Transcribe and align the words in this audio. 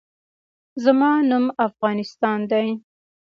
زما 0.83 1.11
نوم 1.29 1.45
افغانستان 1.67 2.39
دی 2.51 2.67